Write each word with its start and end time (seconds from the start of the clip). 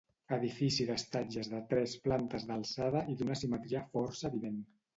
Edifici 0.35 0.87
d'estatges 0.87 1.49
de 1.51 1.59
tres 1.75 1.93
plantes 2.07 2.47
d'alçada 2.49 3.05
i 3.15 3.21
d'una 3.23 3.39
simetria 3.45 3.87
força 3.95 4.31
evident. 4.35 4.61